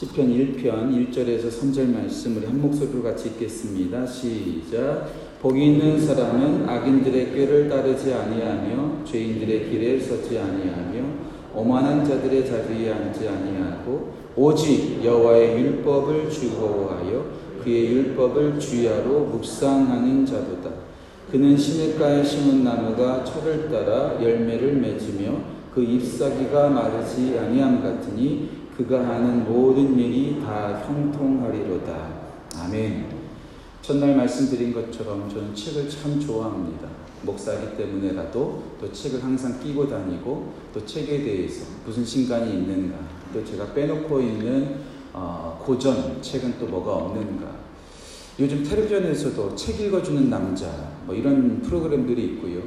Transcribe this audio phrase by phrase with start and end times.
[0.00, 4.06] 시편 1편 1절에서 3절 말씀 우리 한 목소리로 같이 읽겠습니다.
[4.06, 5.10] 시작.
[5.42, 11.04] 복이 있는 사람은 악인들의 꾀를 따르지 아니하며 죄인들의 길에 서지 아니하며
[11.54, 17.26] 오만한 자들의 자리에 앉지 아니하고 오직 여호와의 율법을 즐거워하여
[17.62, 20.70] 그의 율법을 주야로 묵상하는 자도다.
[21.30, 29.44] 그는 시냇가에 심은 나무가 철을 따라 열매를 맺으며 그 잎사귀가 마르지 아니함 같으니 그가 하는
[29.44, 32.08] 모든 일이 다 형통하리로다.
[32.56, 33.08] 아멘.
[33.82, 36.88] 첫날 말씀드린 것처럼 저는 책을 참 좋아합니다.
[37.20, 42.96] 목사기 때문에라도 또 책을 항상 끼고 다니고 또 책에 대해서 무슨 신간이 있는가
[43.34, 44.76] 또 제가 빼놓고 있는
[45.12, 47.54] 어, 고전 책은 또 뭐가 없는가
[48.38, 50.66] 요즘 텔레비전에서도 책 읽어주는 남자
[51.04, 52.62] 뭐 이런 프로그램들이 있고요.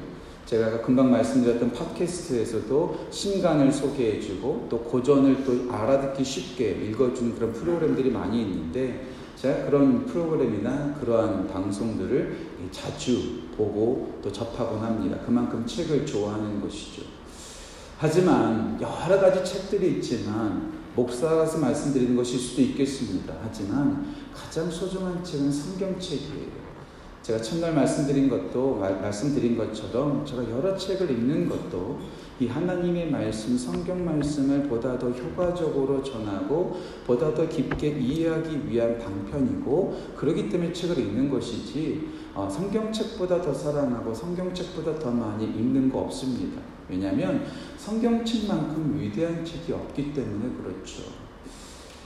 [0.46, 8.42] 제가 금방 말씀드렸던 팟캐스트에서도 신간을 소개해주고 또 고전을 또 알아듣기 쉽게 읽어주는 그런 프로그램들이 많이
[8.42, 12.38] 있는데 제가 그런 프로그램이나 그러한 방송들을
[12.72, 15.18] 자주 보고 또 접하곤 합니다.
[15.26, 17.04] 그만큼 책을 좋아하는 것이죠.
[17.98, 23.34] 하지만 여러 가지 책들이 있지만 목사라서 말씀드리는 것일 수도 있겠습니다.
[23.42, 26.63] 하지만 가장 소중한 책은 성경책이에요.
[27.24, 31.98] 제가 첫날 말씀드린 것도 말씀드린 것처럼 제가 여러 책을 읽는 것도
[32.38, 40.16] 이 하나님의 말씀, 성경 말씀을 보다 더 효과적으로 전하고 보다 더 깊게 이해하기 위한 방편이고
[40.18, 46.62] 그러기 때문에 책을 읽는 것이지 어, 성경책보다 더 사랑하고 성경책보다 더 많이 읽는 거 없습니다.
[46.90, 47.46] 왜냐하면
[47.78, 51.23] 성경책만큼 위대한 책이 없기 때문에 그렇죠.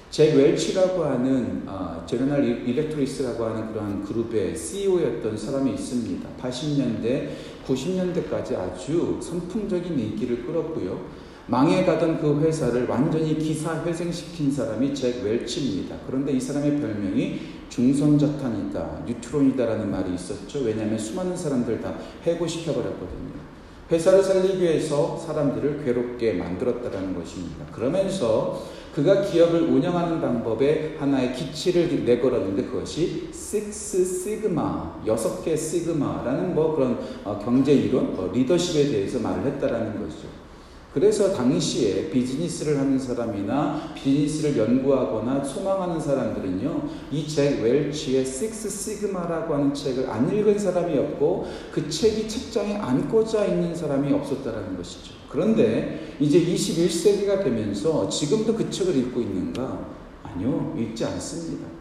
[0.10, 6.30] 잭 웰치라고 하는 어, 제너럴 일렉트리스라고 하는 그러한 그룹의 CEO였던 사람이 있습니다.
[6.42, 7.30] 80년대,
[7.66, 11.28] 90년대까지 아주 선풍적인 인기를 끌었고요.
[11.48, 15.96] 망해가던 그 회사를 완전히 기사 회생시킨 사람이 잭 웰치입니다.
[16.06, 20.60] 그런데 이 사람의 별명이 중성자탄이다, 뉴트론이다라는 말이 있었죠.
[20.60, 23.37] 왜냐하면 수많은 사람들 다 해고시켜버렸거든요.
[23.90, 27.66] 회사를 살리기 위해서 사람들을 괴롭게 만들었다는 것입니다.
[27.72, 28.62] 그러면서
[28.94, 37.00] 그가 기업을 운영하는 방법에 하나의 기치를 내걸었는데 그것이 식스 시그마, 여섯 개 시그마라는 뭐 그런
[37.24, 40.47] 어, 경제 이론, 뭐 리더십에 대해서 말을 했다라는 것이죠.
[40.98, 49.72] 그래서 당시에 비즈니스를 하는 사람이나 비즈니스를 연구하거나 소망하는 사람들은요, 이 잭 웰치의 식스 시그마라고 하는
[49.76, 55.14] 책을 안 읽은 사람이 없고 그 책이 책장에 안 꽂아 있는 사람이 없었다라는 것이죠.
[55.30, 59.88] 그런데 이제 21세기가 되면서 지금도 그 책을 읽고 있는가?
[60.24, 61.77] 아니요, 읽지 않습니다.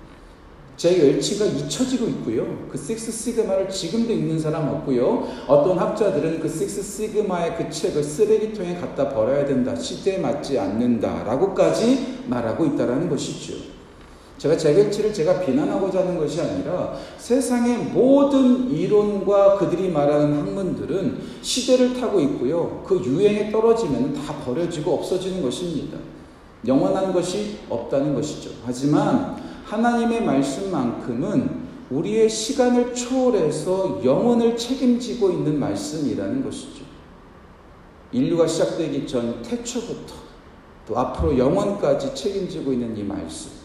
[0.77, 2.69] 제 열치가 잊혀지고 있고요.
[2.71, 5.27] 그 식스 시그마를 지금도 읽는 사람 없고요.
[5.49, 9.75] 어떤 학자들은 그 식스 시그마의 그 책을 쓰레기통에 갖다 버려야 된다.
[9.75, 11.25] 시대에 맞지 않는다.
[11.25, 13.77] 라고까지 말하고 있다는 것이죠.
[14.37, 22.21] 제가 제결치를 제가 비난하고자 하는 것이 아니라 세상의 모든 이론과 그들이 말하는 학문들은 시대를 타고
[22.21, 22.83] 있고요.
[22.87, 25.97] 그 유행에 떨어지면 다 버려지고 없어지는 것입니다.
[26.67, 28.51] 영원한 것이 없다는 것이죠.
[28.65, 36.85] 하지만 하나님의 말씀만큼은 우리의 시간을 초월해서 영혼을 책임지고 있는 말씀이라는 것이죠.
[38.13, 40.15] 인류가 시작되기 전 태초부터
[40.87, 43.57] 또 앞으로 영원까지 책임지고 있는 이 말씀.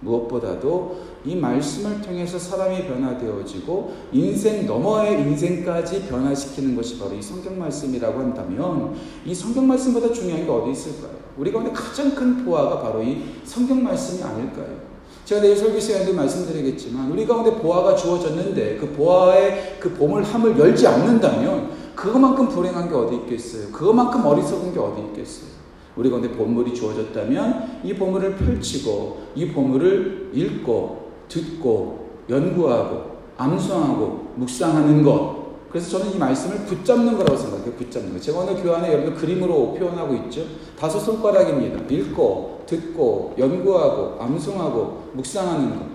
[0.00, 8.20] 무엇보다도 이 말씀을 통해서 사람이 변화되어지고 인생 너머의 인생까지 변화시키는 것이 바로 이 성경 말씀이라고
[8.20, 11.16] 한다면 이 성경 말씀보다 중요한 게 어디 있을까요?
[11.38, 14.95] 우리 가운데 가장 큰 보화가 바로 이 성경 말씀이 아닐까요?
[15.26, 21.70] 제가 내일 설교 시간에도 말씀드리겠지만 우리 가운데 보화가 주어졌는데 그 보화의 그 보물함을 열지 않는다면
[21.96, 23.72] 그것만큼 불행한 게 어디 있겠어요?
[23.72, 25.50] 그것만큼 어리석은 게 어디 있겠어요?
[25.96, 35.46] 우리 가운데 보물이 주어졌다면 이 보물을 펼치고 이 보물을 읽고 듣고 연구하고 암송하고 묵상하는 것
[35.70, 37.72] 그래서 저는 이 말씀을 붙잡는 거라고 생각해요.
[37.72, 38.20] 붙잡는 거.
[38.20, 40.42] 제가 오늘 교환에 여러분 그림으로 표현하고 있죠.
[40.78, 41.80] 다섯 손가락입니다.
[41.90, 45.86] 읽고, 듣고, 연구하고, 암송하고, 묵상하는 것.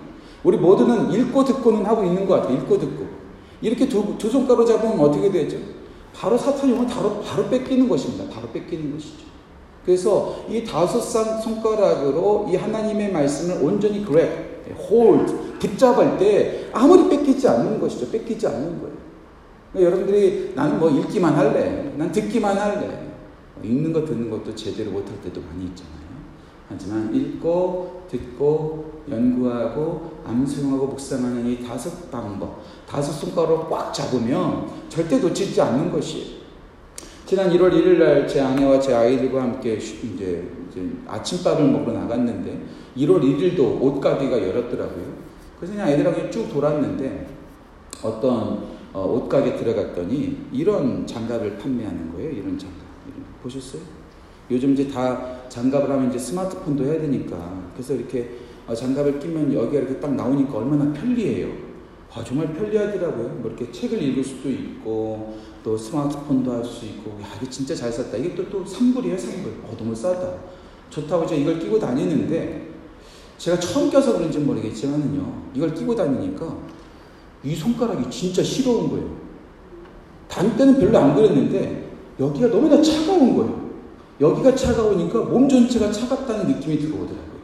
[0.44, 2.56] 우리 모두는 읽고 듣고는 하고 있는 것 같아요.
[2.56, 3.06] 읽고 듣고.
[3.60, 5.56] 이렇게 두, 두 손가락 잡으면 어떻게 되죠?
[6.14, 8.24] 바로 사탄이 오면 바로, 바로 뺏기는 것입니다.
[8.34, 9.24] 바로 뺏기는 것이죠.
[9.84, 11.00] 그래서 이 다섯
[11.40, 14.30] 손가락으로 이 하나님의 말씀을 온전히 grab,
[14.78, 18.10] hold, 붙잡을 때 아무리 뺏기지 않는 것이죠.
[18.10, 18.96] 뺏기지 않는 거예요.
[19.72, 21.92] 그러니까 여러분들이 나는 뭐 읽기만 할래.
[21.96, 23.12] 난 듣기만 할래.
[23.62, 26.01] 읽는 거 듣는 것도 제대로 못할 때도 많이 있잖아요.
[26.68, 35.60] 하지만 읽고 듣고 연구하고 암송하고 묵상하는 이 다섯 방법, 다섯 손가락으로 꽉 잡으면 절대 놓치지
[35.60, 36.42] 않는 것이에요.
[37.26, 42.62] 지난 1월 1일 날 제 아내와 제 아이들과 함께 이제, 이제 아침밥을 먹으러 나갔는데
[42.96, 45.04] 1월 1일도 옷가게가 열었더라고요.
[45.56, 47.26] 그래서 그냥 애들하고 쭉 돌았는데
[48.02, 52.30] 어떤 어, 옷가게 들어갔더니 이런 장갑을 판매하는 거예요.
[52.30, 52.82] 이런 장갑.
[53.42, 53.80] 보셨어요?
[54.50, 58.30] 요즘 이제 다 장갑을 하면 이제 스마트폰도 해야 되니까 그래서 이렇게
[58.66, 61.48] 어, 장갑을 끼면 여기가 이렇게 딱 나오니까 얼마나 편리해요.
[62.14, 63.28] 아, 정말 편리하더라고요.
[63.40, 67.92] 뭐 이렇게 책을 읽을 수도 있고 또 스마트폰도 할 수 있고 야 이게 진짜 잘
[67.92, 68.16] 샀다.
[68.16, 69.52] 이게 또 또 산불이에요, 산불.
[69.64, 70.34] 어, 너무 싸다.
[70.88, 72.68] 좋다고 제가 이걸 끼고 다니는데
[73.36, 75.42] 제가 처음 껴서 그런지 모르겠지만은요.
[75.54, 76.56] 이걸 끼고 다니니까
[77.44, 79.16] 이 손가락이 진짜 시려운 거예요.
[80.28, 83.61] 다닐 때는 별로 안 그랬는데 여기가 너무나 차가운 거예요.
[84.22, 87.42] 여기가 차가우니까 몸 전체가 차갑다는 느낌이 들어오더라고요.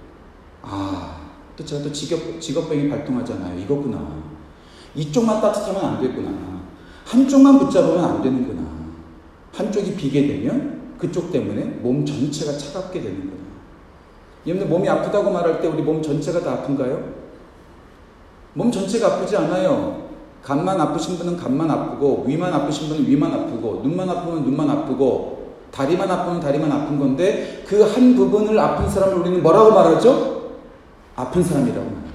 [0.63, 1.17] 아,
[1.57, 3.59] 또 제가 또 직업, 직업병이 발동하잖아요.
[3.59, 4.23] 이거구나.
[4.95, 6.31] 이쪽만 따뜻하면 안 되구나.
[7.05, 8.63] 한쪽만 붙잡으면 안 되는구나.
[9.53, 13.33] 한쪽이 비게 되면 그쪽 때문에 몸 전체가 차갑게 되는구나.
[14.47, 17.13] 여러분들 몸이 아프다고 말할 때 우리 몸 전체가 다 아픈가요?
[18.55, 20.09] 몸 전체가 아프지 않아요.
[20.43, 25.38] 간만 아프신 분은 간만 아프고 위만 아프신 분은 위만 아프고 눈만 아프면 눈만 아프고
[25.71, 30.53] 다리만 아프면 다리만 아픈 건데 그 한 부분을 아픈 사람을 우리는 뭐라고 말하죠?
[31.17, 32.09] 아픈 사람이라고 말합니다.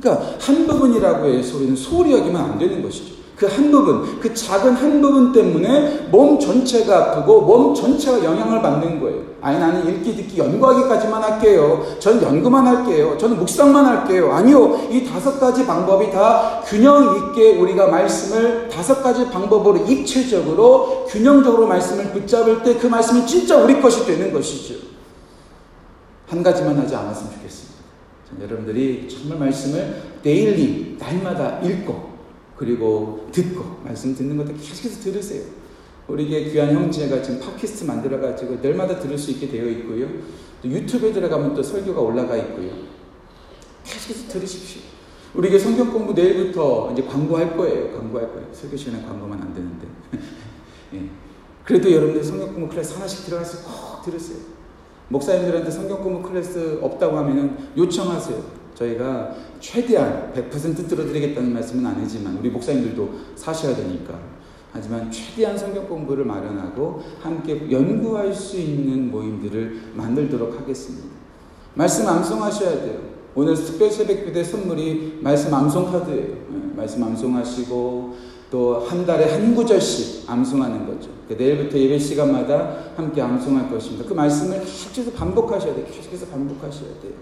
[0.00, 3.17] 그러니까 한 부분이라고 해서 우리는 소홀히 여기면 안 되는 것이죠.
[3.38, 8.98] 그 한 부분, 그 작은 한 부분 때문에 몸 전체가 아프고 몸 전체가 영향을 받는
[8.98, 9.22] 거예요.
[9.40, 11.86] 아니, 나는 읽기, 듣기, 연구하기까지만 할게요.
[12.00, 13.16] 전 연구만 할게요.
[13.16, 14.32] 저는 묵상만 할게요.
[14.32, 14.88] 아니요.
[14.90, 22.10] 이 다섯 가지 방법이 다 균형 있게 우리가 말씀을 다섯 가지 방법으로 입체적으로 균형적으로 말씀을
[22.10, 24.74] 붙잡을 때 그 말씀이 진짜 우리 것이 되는 것이죠.
[26.26, 27.78] 한 가지만 하지 않았으면 좋겠습니다.
[28.42, 32.07] 여러분들이 정말 말씀을 데일리, 날마다 읽고
[32.58, 35.44] 그리고 듣고 말씀 듣는 것도 계속해서 들으세요.
[36.08, 40.08] 우리에게 귀한 형제가 지금 팟캐스트 만들어가지고 날마다 들을 수 있게 되어 있고요.
[40.60, 42.70] 또 유튜브에 들어가면 또 설교가 올라가 있고요.
[43.84, 44.82] 계속해서 들으십시오.
[45.34, 47.96] 우리에게 성경 공부 내일부터 이제 광고할 거예요.
[47.96, 48.48] 광고할 거예요.
[48.52, 49.86] 설교 시간에 광고만 안 되는데.
[50.94, 51.08] 예.
[51.62, 54.38] 그래도 여러분들 성경 공부 클래스 하나씩 들어가서 꼭 들으세요.
[55.08, 58.57] 목사님들한테 성경 공부 클래스 없다고 하면은 요청하세요.
[58.78, 64.18] 저희가 최대한 100% 들어드리겠다는 말씀은 아니지만 우리 목사님들도 사셔야 되니까
[64.72, 71.08] 하지만 최대한 성경 공부를 마련하고 함께 연구할 수 있는 모임들을 만들도록 하겠습니다.
[71.74, 73.00] 말씀 암송하셔야 돼요.
[73.34, 76.26] 오늘 특별 새벽 기대 선물이 말씀 암송 카드예요.
[76.26, 78.16] 네, 말씀 암송하시고
[78.50, 81.10] 또 한 달에 한 구절씩 암송하는 거죠.
[81.28, 84.06] 그 내일부터 예배 시간마다 함께 암송할 것입니다.
[84.08, 85.86] 그 말씀을 계속해서 반복하셔야 돼요.
[85.90, 87.12] 계속해서 반복하셔야 돼요.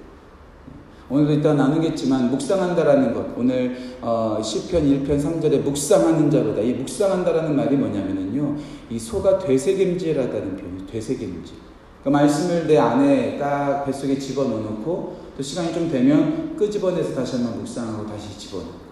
[1.09, 3.39] 오늘도 이따 나누겠지만 묵상한다라는 것.
[3.39, 6.61] 오늘 어, 시편 1편 3절에 묵상하는 자로다.
[6.61, 8.57] 이 묵상한다라는 말이 뭐냐면은요
[8.91, 11.57] 이 소가 되새김질하다는 표현이 되새김질.
[12.03, 18.07] 그 말씀을 내 안에 딱 뱃속에 집어넣고 또 시간이 좀 되면 끄집어내서 다시 한번 묵상하고
[18.07, 18.87] 다시 집어넣고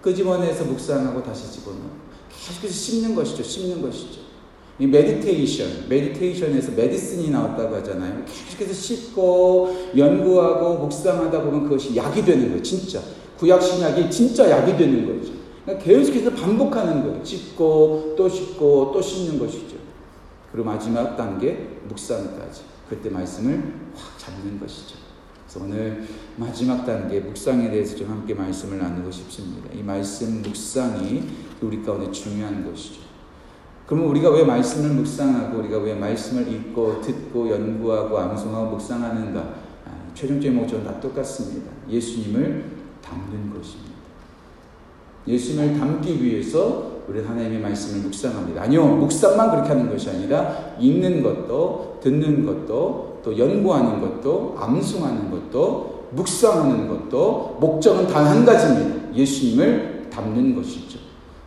[0.00, 2.02] 끄집어내서 묵상하고 다시 집어넣고.
[2.30, 3.42] 계속해서 씹는 것이죠.
[3.42, 4.21] 씹는 것이죠
[4.78, 8.24] 이 meditation, meditation에서 medicine이 나왔다고 하잖아요.
[8.24, 12.62] 계속해서 씹고 연구하고 묵상하다 보면 그것이 약이 되는 거예요.
[12.62, 13.00] 진짜
[13.38, 15.32] 구약 신약이 진짜 약이 되는 거죠.
[15.64, 17.24] 그러니까 계속해서 반복하는 거예요.
[17.24, 19.76] 씹고 또 씹고 또 씹는 것이죠.
[20.50, 23.62] 그리고 마지막 단계 묵상까지 그때 말씀을
[23.94, 24.96] 확 잡는 것이죠.
[25.46, 26.04] 그래서 오늘
[26.36, 29.68] 마지막 단계 묵상에 대해서 좀 함께 말씀을 나누고 싶습니다.
[29.74, 31.22] 이 말씀 묵상이
[31.60, 33.01] 우리 가운데 중요한 것이죠.
[33.92, 39.38] 그러면 우리가 왜 말씀을 묵상하고 우리가 왜 말씀을 읽고 듣고 연구하고 암송하고 묵상하는가?
[39.38, 41.70] 아, 최종적인 목적은 다 똑같습니다.
[41.90, 42.64] 예수님을
[43.04, 43.92] 담는 것입니다.
[45.26, 48.62] 예수님을 담기 위해서 우리 하나님의 말씀을 묵상합니다.
[48.62, 56.08] 아니요, 묵상만 그렇게 하는 것이 아니라 읽는 것도, 듣는 것도, 또 연구하는 것도, 암송하는 것도,
[56.12, 59.14] 묵상하는 것도 목적은 단 한 가지입니다.
[59.14, 60.98] 예수님을 담는 것이죠.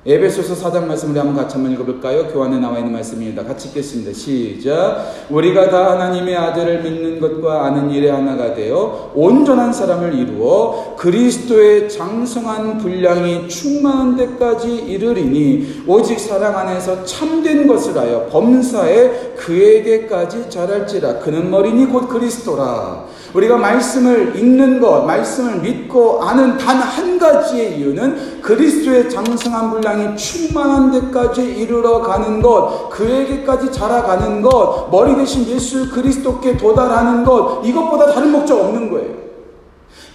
[0.08, 2.28] 에베소서 4장 말씀을 한번 같이 한번 읽어볼까요?
[2.28, 3.44] 교환에 나와 있는 말씀입니다.
[3.44, 4.14] 같이 읽겠습니다.
[4.14, 5.04] 시작.
[5.32, 12.78] 우리가 다 하나님의 아들을 믿는 것과 아는 일에 하나가 되어 온전한 사람을 이루어 그리스도의 장성한
[12.78, 21.88] 분량이 충만한 데까지 이르리니 오직 사랑 안에서 참된 것을 하여 범사에 그에게까지 자랄지라 그는 머리니
[21.88, 23.15] 곧 그리스도라.
[23.36, 30.92] 우리가 말씀을 읽는 것, 말씀을 믿고 아는 단 한 가지의 이유는 그리스도의 장성한 분량이 충만한
[30.92, 38.32] 데까지 이르러 가는 것, 그에게까지 자라가는 것, 머리 대신 예수 그리스도께 도달하는 것, 이것보다 다른
[38.32, 39.15] 목적 없는 거예요.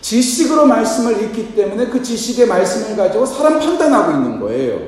[0.01, 4.79] 지식으로 말씀을 읽기 때문에 그 지식의 말씀을 가지고 사람 판단하고 있는 거예요.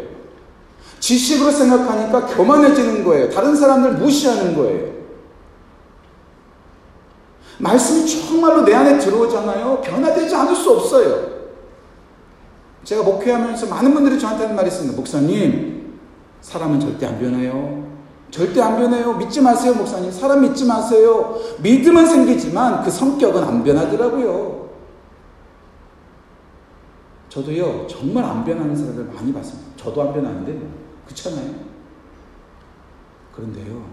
[1.00, 3.28] 지식으로 생각하니까 교만해지는 거예요.
[3.28, 5.01] 다른 사람들 무시하는 거예요.
[7.62, 9.80] 말씀이 정말로 내 안에 들어오잖아요.
[9.82, 11.32] 변화되지 않을 수 없어요.
[12.82, 14.96] 제가 목회하면서 많은 분들이 저한테 하는 말이 있습니다.
[14.96, 16.00] 목사님,
[16.40, 17.86] 사람은 절대 안 변해요.
[18.32, 19.14] 절대 안 변해요.
[19.14, 20.10] 믿지 마세요, 목사님.
[20.10, 21.38] 사람 믿지 마세요.
[21.60, 24.70] 믿음은 생기지만 그 성격은 안 변하더라고요.
[27.28, 29.70] 저도요, 정말 안 변하는 사람들 많이 봤습니다.
[29.76, 30.68] 저도 안 변하는데,
[31.04, 31.54] 그렇잖아요.
[33.36, 33.84] 그런데요,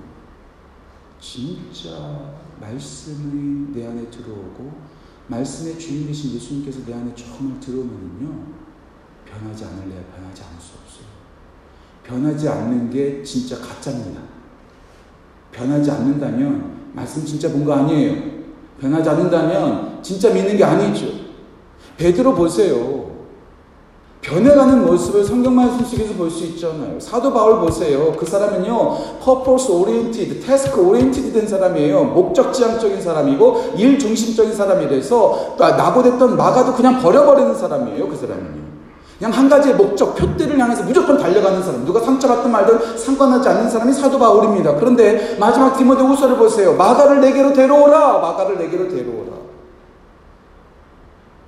[1.20, 1.90] 진짜
[2.60, 4.72] 말씀이 내 안에 들어오고,
[5.28, 8.48] 말씀의 주인 되신 예수님께서 내 안에 정말 들어오면요,
[9.26, 11.06] 변하지 않을래야 변하지 않을 수 없어요.
[12.04, 14.22] 변하지 않는 게 진짜 가짜입니다.
[15.52, 18.40] 변하지 않는다면 말씀 진짜 본 거 아니에요.
[18.80, 21.06] 변하지 않는다면 진짜 믿는 게 아니죠.
[21.98, 23.09] 베드로 보세요.
[24.22, 27.00] 변해가는 모습을 성경 말씀 속에서 볼 수 있잖아요.
[27.00, 28.12] 사도 바울 보세요.
[28.18, 32.04] 그 사람은요, purpose oriented, task oriented 된 사람이에요.
[32.04, 38.10] 목적 지향적인 사람이고, 일 중심적인 사람이라서, 낙오됐던 마가도 그냥 버려버리는 사람이에요.
[38.10, 38.70] 그 사람은요.
[39.18, 43.94] 그냥 한 가지의 목적, 표대를 향해서 무조건 달려가는 사람, 누가 상처받든 말든 상관하지 않는 사람이
[43.94, 44.76] 사도 바울입니다.
[44.76, 46.74] 그런데 마지막 디모데 후서를 보세요.
[46.76, 48.20] 마가를 내게로 데려오라.
[48.20, 49.32] 마가를 내게로 데려오라.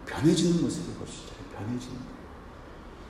[0.05, 1.33] 변해지는 모습을 보시죠.
[1.57, 2.00] 변해지는.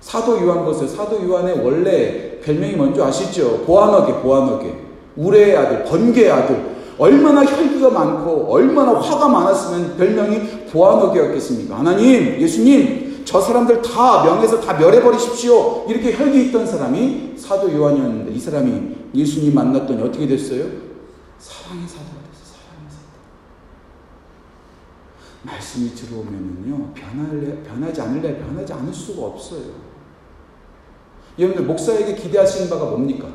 [0.01, 0.88] 사도 요한 보세요.
[0.88, 3.60] 사도 요한의 원래 별명이 뭔지 아시죠?
[3.60, 4.75] 보아너게, 보아너게.
[5.15, 6.72] 우레의 아들, 번개의 아들.
[6.98, 11.79] 얼마나 혈기가 많고 얼마나 화가 많았으면 별명이 보아너게였겠습니까?
[11.79, 15.86] 하나님, 예수님, 저 사람들 다 명에서 다 멸해버리십시오.
[15.88, 20.65] 이렇게 혈기 있던 사람이 사도 요한이었는데 이 사람이 예수님 만났더니 어떻게 됐어요.
[21.39, 22.22] 사랑의 사도.
[25.43, 29.90] 말씀이 들어오면은요, 변할래, 변하지 않을래, 변하지 않을 수가 없어요.
[31.39, 33.27] 여러분들, 목사에게 기대하시는 바가 뭡니까?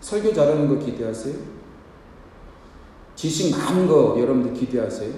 [0.00, 1.34] 설교 잘하는 거 기대하세요?
[3.14, 5.12] 지식 많은 거 여러분들 기대하세요?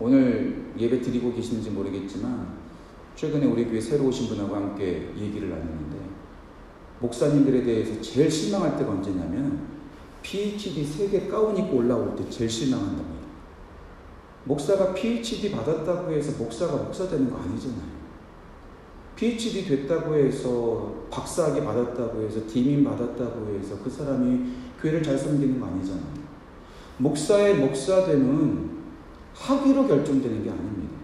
[0.00, 2.58] 오늘 예배 드리고 계시는지 모르겠지만
[3.14, 5.98] 최근에 우리 교회 새로 오신 분하고 함께 얘기를 나눴는데
[7.00, 9.66] 목사님들에 대해서 제일 실망할 때가 언제냐면
[10.22, 13.18] PhD 세계 가운 입고 올라올 때 제일 실망한답니다.
[14.44, 17.97] 목사가 PhD 받았다고 해서 목사가 목사 되는 거 아니잖아요.
[19.18, 24.44] PhD 됐다고 해서 박사학위 받았다고 해서 디민 받았다고 해서 그 사람이
[24.80, 26.28] 교회를 잘 섬기는 거 아니잖아요.
[26.98, 28.78] 목사의 목사됨은
[29.34, 30.94] 학위로 결정되는 게 아닙니다.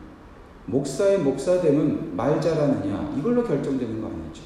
[0.67, 4.45] 목사의 목사됨은 말 잘하느냐 이걸로 결정되는 거 아니죠.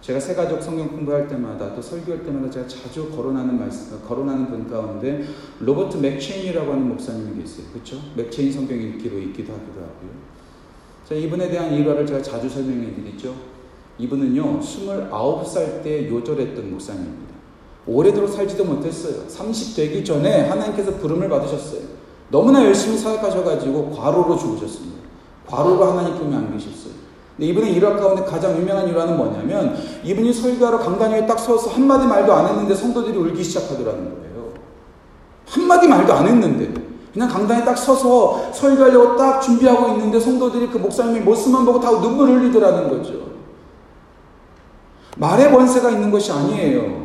[0.00, 5.24] 제가 새가족 성경 공부할 때마다 또 설교할 때마다 제가 자주 거론하는 말씀, 거론하는 분 가운데
[5.60, 7.68] 로버트 맥체인이라고 하는 목사님이 계세요.
[7.72, 8.00] 그렇죠?
[8.16, 10.31] 맥체인 성경 읽기로 있기도 하기도 하고요.
[11.12, 13.34] 자, 이분에 대한 일화를 제가 자주 설명해 드리죠.
[13.98, 17.34] 이분은요, 29살 때 요절했던 목사님입니다.
[17.86, 19.28] 오래도록 살지도 못했어요.
[19.28, 21.82] 30 되기 전에 하나님께서 부름을 받으셨어요.
[22.30, 25.02] 너무나 열심히 사역하셔가지고 과로로 죽으셨습니다.
[25.46, 26.94] 과로로 하나님 품에 안기셨어요.
[27.36, 32.06] 근데 이분의 일화 가운데 가장 유명한 일화는 뭐냐면 이분이 설교하러 강단 위에 딱 서서 한마디
[32.06, 34.52] 말도 안 했는데 성도들이 울기 시작하더라는 거예요.
[35.46, 36.81] 한마디 말도 안 했는데
[37.12, 42.28] 그냥 강단에 딱 서서 설교하려고 딱 준비하고 있는데 성도들이 그 목사님의 모습만 보고 다 눈물
[42.28, 43.32] 흘리더라는 거죠.
[45.18, 47.02] 말의 권세가 있는 것이 아니에요.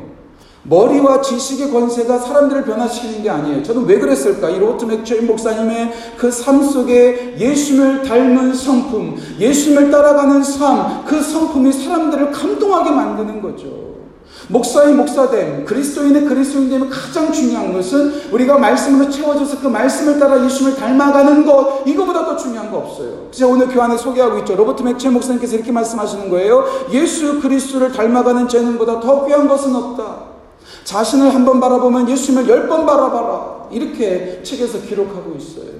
[0.64, 3.64] 머리와 지식의 권세가 사람들을 변화시키는 게 아니에요.
[3.64, 4.50] 저는 왜 그랬을까?
[4.50, 11.72] 이 로버트 맥체인 목사님의 그 삶 속에 예수님을 닮은 성품, 예수님을 따라가는 삶, 그 성품이
[11.72, 13.87] 사람들을 감동하게 만드는 거죠.
[14.50, 21.46] 목사의 목사됨, 그리스도인의 그리스도인됨이 가장 중요한 것은 우리가 말씀으로 채워져서 그 말씀을 따라 예수님을 닮아가는
[21.46, 23.28] 것, 이거보다 더 중요한 거 없어요.
[23.32, 24.56] 제가 오늘 교환에 소개하고 있죠.
[24.56, 26.64] 로버트 맥체 목사님께서 이렇게 말씀하시는 거예요.
[26.92, 30.28] 예수 그리스도를 닮아가는 재능보다 더 귀한 것은 없다.
[30.86, 33.68] 자신을 한 번 바라보면 예수님을 열 번 바라봐라.
[33.72, 35.76] 이렇게 책에서 기록하고 있어요.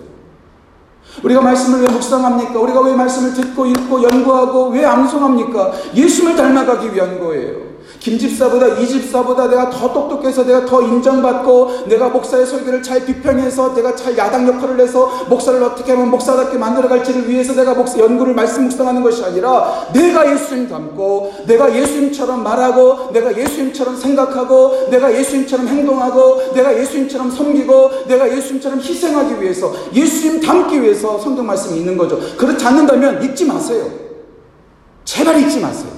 [1.24, 2.60] 우리가 말씀을 왜 묵상합니까?
[2.60, 5.72] 우리가 왜 말씀을 듣고 읽고 연구하고 왜 암송합니까?
[5.96, 7.67] 예수님을 닮아가기 위한 거예요.
[8.00, 13.74] 김 집사보다 이 집사보다 내가 더 똑똑해서 내가 더 인정받고 내가 목사의 설교를 잘 비평해서
[13.74, 18.64] 내가 잘 야당 역할을 해서 목사를 어떻게 하면 목사답게 만들어갈지를 위해서 내가 목사 연구를 말씀
[18.66, 26.54] 묵상하는 것이 아니라 내가 예수님 닮고 내가 예수님처럼 말하고 내가 예수님처럼 생각하고 내가 예수님처럼 행동하고
[26.54, 32.20] 내가 예수님처럼 섬기고 내가 예수님처럼 희생하기 위해서 예수님 닮기 위해서 성경 말씀이 있는 거죠.
[32.38, 33.86] 그렇지 않는다면 잊지 마세요.
[35.04, 35.97] 제발 잊지 마세요.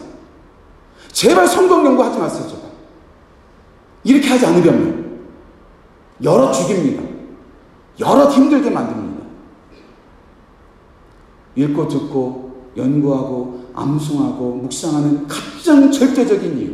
[1.19, 2.71] 제발 성경 연구하지 마세요, 제발.
[4.05, 5.19] 이렇게 하지 않으면
[6.23, 7.03] 여러 죽입니다.
[7.99, 9.25] 여러 힘들게 만듭니다.
[11.57, 16.73] 읽고 듣고 연구하고 암송하고 묵상하는 가장 절대적인 이유.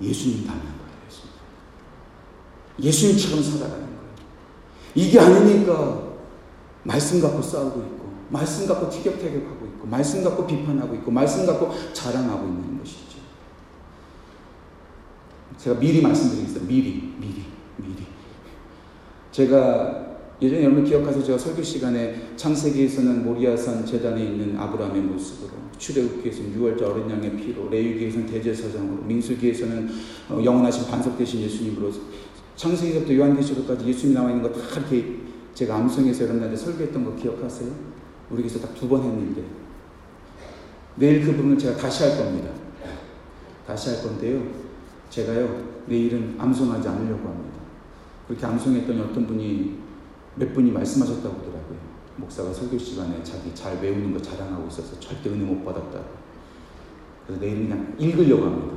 [0.00, 0.72] 예수님 닮는 거예요.
[2.78, 3.18] 예수님.
[3.18, 3.98] 처럼 살아가는 거예요.
[4.94, 6.02] 이게 아니니까
[6.84, 12.46] 말씀 갖고 싸우고 있고, 말씀 갖고 티격태격하고 있고, 말씀 갖고 비판하고 있고, 말씀 갖고 자랑하고
[12.46, 12.71] 있는.
[15.62, 16.66] 제가 미리 말씀드리겠습니다.
[16.66, 17.44] 미리, 미리,
[17.76, 17.96] 미리.
[19.30, 21.22] 제가 예전에 여러분 기억하세요?
[21.22, 28.26] 제가 설교 시간에 창세기에서는 모리아산 재단에 있는 아브라함의 모습으로 출애굽기에서는 6월절 어린 양의 피로 레위기에서는
[28.26, 29.88] 대제사장으로 민수기에서는
[30.30, 31.92] 어, 영원하신 반석 되신 예수님으로
[32.56, 35.16] 창세기부터 요한계시록까지 예수님이 나와 있는 거 다 이렇게
[35.54, 37.70] 제가 암송해서 여러분한테 설교했던 거 기억하세요?
[38.30, 39.42] 우리 교회서 딱 두 번 했는데
[40.96, 42.50] 내일 그 부분을 제가 다시 할 겁니다.
[43.66, 44.61] 다시 할 건데요.
[45.12, 47.60] 제가요 내일은 암송하지 않으려고 합니다.
[48.26, 49.78] 그렇게 암송했더니 어떤 분이
[50.36, 51.78] 몇 분이 말씀하셨다고 하더라고요.
[52.16, 56.06] 목사가 설교 시간에 자기 잘 외우는 거 자랑하고 있어서 절대 은혜 못 받았다고.
[57.26, 58.76] 그래서 내일은 그냥 읽으려고 합니다.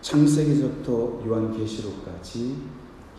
[0.00, 2.56] 창세기서부터 요한계시록까지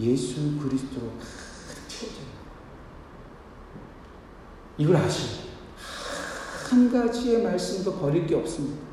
[0.02, 2.26] 예수 그리스도로 가득 채워져요.
[4.78, 5.48] 이걸 아셔야
[6.70, 8.89] 한 가지의 말씀도 버릴 게 없습니다.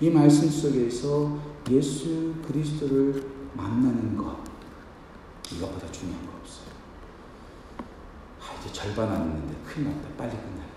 [0.00, 1.38] 이 말씀 속에서
[1.70, 3.22] 예수 그리스도를
[3.54, 4.38] 만나는 것
[5.52, 6.70] 이것보다 중요한 거 없어요.
[8.40, 10.08] 아, 이제 절반 남았는데 큰일 났다.
[10.16, 10.70] 빨리 끝나야겠다.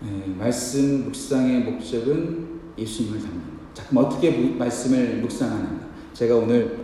[0.00, 3.74] 네, 말씀 묵상의 목적은 예수님을 닮는 것.
[3.74, 5.86] 자, 그럼 어떻게 말씀을 묵상하는가?
[6.12, 6.83] 제가 오늘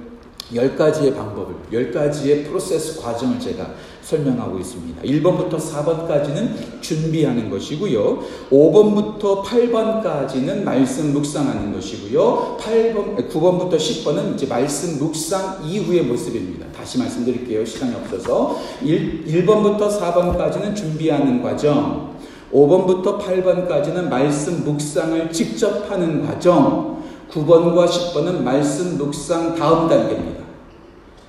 [0.55, 3.71] 열 가지의 방법을, 열 가지의 프로세스 과정을 제가
[4.03, 5.03] 설명하고 있습니다.
[5.03, 8.19] 1번부터 4번까지는 준비하는 것이고요.
[8.51, 12.57] 5번부터 8번까지는 말씀 묵상하는 것이고요.
[12.61, 16.67] 8번, 9번부터 10번은 이제 말씀 묵상 이후의 모습입니다.
[16.77, 17.65] 다시 말씀드릴게요.
[17.65, 18.59] 시간이 없어서.
[18.83, 22.19] 1, 1번부터 4번까지는 준비하는 과정.
[22.53, 27.01] 5번부터 8번까지는 말씀 묵상을 직접 하는 과정.
[27.31, 30.40] 9번과 10번은 말씀 묵상 다음 단계입니다.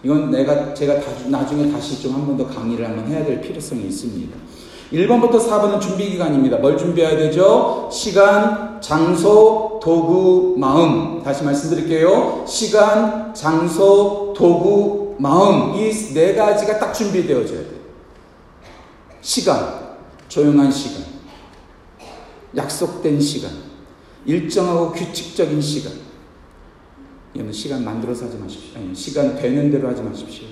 [0.03, 0.96] 이건 내가 제가
[1.27, 4.35] 나중에 다시 좀 한 번 더 강의를 한번 해야 될 필요성이 있습니다.
[4.92, 6.57] 1번부터 4번은 준비 기간입니다.
[6.57, 7.87] 뭘 준비해야 되죠?
[7.92, 11.22] 시간, 장소, 도구, 마음.
[11.24, 12.44] 다시 말씀드릴게요.
[12.48, 15.75] 시간, 장소, 도구, 마음.
[15.75, 17.79] 이 네 가지가 딱 준비되어져야 돼요.
[19.22, 19.96] 시간,
[20.27, 21.03] 조용한 시간.
[22.57, 23.51] 약속된 시간.
[24.25, 25.94] 일정하고 규칙적인 시간.
[27.35, 28.77] 여러분 시간 만들어서 하지 마십시오.
[28.77, 30.46] 아니, 시간 되는 대로 하지 마십시오.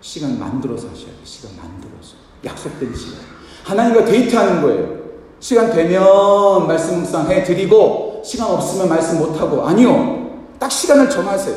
[0.00, 1.16] 시간 만들어서 하셔야 돼요.
[1.24, 2.14] 시간 만들어서.
[2.44, 3.20] 약속된 시간.
[3.64, 4.96] 하나님과 데이트하는 거예요.
[5.40, 9.66] 시간 되면 말씀 묵상 해 드리고, 시간 없으면 말씀 못하고.
[9.66, 10.44] 아니요.
[10.60, 11.56] 딱 시간을 정하세요.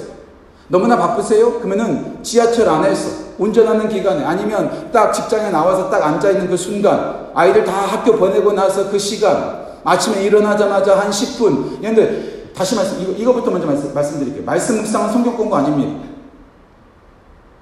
[0.67, 1.59] 너무나 바쁘세요?
[1.59, 7.71] 그러면은 지하철 안에서, 운전하는 기간에, 아니면 딱 직장에 나와서 딱 앉아있는 그 순간, 아이들 다
[7.71, 11.81] 학교 보내고 나서 그 시간, 아침에 일어나자마자 한 10분.
[11.81, 14.43] 근데 다시 말씀, 이거, 이거부터 먼저 말씀, 말씀드릴게요.
[14.43, 16.09] 말씀 묵상은 성경 공부 아닙니다.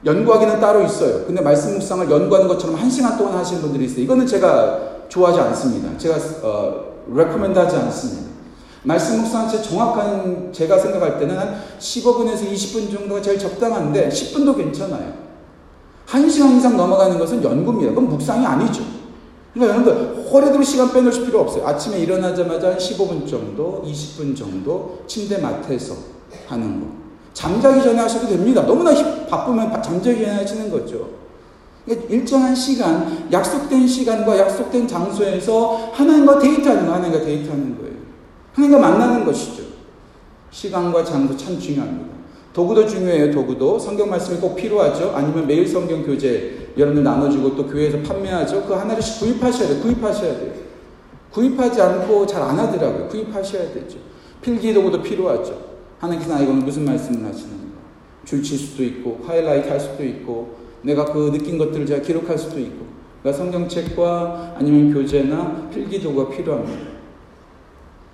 [0.04, 1.24] 연구하기는 따로 있어요.
[1.28, 4.02] 근데 말씀 묵상을 연구하는 것처럼 한 시간 동안 하시는 분들이 있어요.
[4.02, 5.96] 이거는 제가 좋아하지 않습니다.
[6.00, 8.32] 제가, 어, recommend 하지 않습니다.
[8.82, 15.14] 말씀 묵상은 제 정확한, 제가 생각할 때는 한 15분에서 20분 정도가 제일 적당한데, 10분도 괜찮아요.
[16.08, 17.92] 1시간 이상 넘어가는 것은 연구입니다.
[17.92, 18.82] 그건 묵상이 아니죠.
[19.58, 21.65] 그러니까 여러분들 허리도 시간 빼놓으실 필요 없어요.
[21.65, 25.96] 아침에 일어나자마자 한 15분 정도, 20분 정도 침대 맡에서
[26.48, 26.88] 하는 거.
[27.34, 28.62] 잠자기 전에 하셔도 됩니다.
[28.65, 28.91] 너무나
[29.28, 31.10] 바쁘면 잠자기 전에 하시는 거죠.
[31.86, 37.96] 그러니까 일정한 시간, 약속된 시간과 약속된 장소에서 하나님과 데이트하는 거, 하나님과 데이트하는 거예요.
[38.54, 39.63] 하나님과 만나는 것이죠.
[40.52, 42.16] 시간과 장소 참 중요합니다.
[42.58, 43.78] 도구도 중요해요, 도구도.
[43.78, 45.12] 성경 말씀이 꼭 필요하죠.
[45.12, 48.63] 아니면 매일 성경 교재 여러분들 나눠주고 또 교회에서 판매하죠.
[48.63, 49.80] 그 하나씩 구입하셔야 돼요.
[49.80, 50.54] 구입하셔야 돼요.
[51.30, 53.10] 구입하지 않고 잘 안 하더라고요.
[53.10, 54.00] 구입하셔야 되죠.
[54.41, 55.56] 필기 도구도 필요하죠.
[56.00, 57.78] 하나님께서 나 이건 무슨 말씀을 하시는가.
[58.26, 62.88] 줄칠 수도 있고, 하이라이트 할 수도 있고, 내가 그 느낀 것들을 제가 기록할 수도 있고,
[63.22, 66.88] 그러니까 성경책과 아니면 교재나 필기 도구가 필요합니다.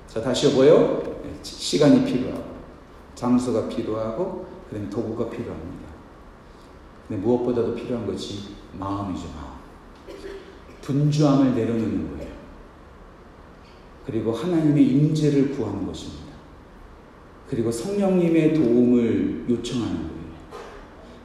[0.05, 1.01] 자, 다시 뭐요?
[1.23, 2.52] 네, 시간이 필요하고.
[3.15, 5.83] 장소가 필요하고 그다음에 도구가 필요합니다.
[7.07, 9.53] 근데 무엇보다도 필요한 것이 마음이죠, 마음.
[10.81, 12.33] 분주함을 내려놓는 거예요.
[14.05, 16.33] 그리고 하나님의 임재를 구하는 것입니다.
[17.49, 20.13] 그리고 성령님의 도움을 요청하는 거예요.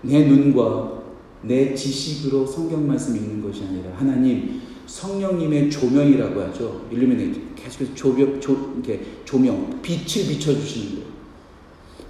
[0.02, 0.98] 내 눈과
[1.42, 6.86] 내 지식으로 성경 말씀 읽는 것이 아니라 하나님 성령님의 조명이라고 하죠.
[6.90, 11.17] 일루미네이트 계속해서 조명, 조, 이렇게 조명, 빛을 비춰주시는 거예요.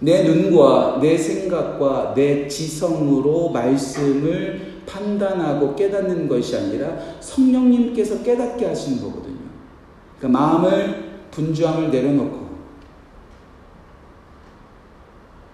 [0.01, 9.39] 내 눈과 내 생각과 내 지성으로 말씀을 판단하고 깨닫는 것이 아니라 성령님께서 깨닫게 하시는 거거든요.
[10.19, 12.49] 그러니까 마음을 분주함을 내려놓고